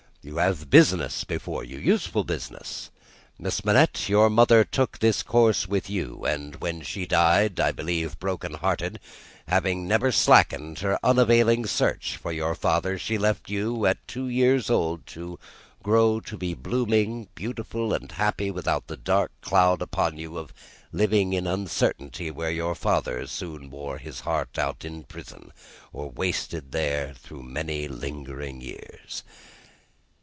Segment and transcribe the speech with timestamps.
[0.23, 2.91] You have business before you; useful business.
[3.39, 6.25] Miss Manette, your mother took this course with you.
[6.25, 8.99] And when she died I believe broken hearted
[9.47, 14.69] having never slackened her unavailing search for your father, she left you, at two years
[14.69, 15.39] old, to
[15.81, 20.53] grow to be blooming, beautiful, and happy, without the dark cloud upon you of
[20.91, 25.51] living in uncertainty whether your father soon wore his heart out in prison,
[25.91, 29.23] or wasted there through many lingering years."